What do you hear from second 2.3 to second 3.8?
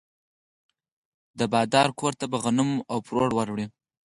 به غنم او پروړه وړي.